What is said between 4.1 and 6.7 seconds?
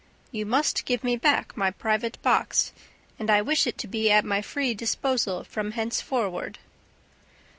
my free disposal from henceforward.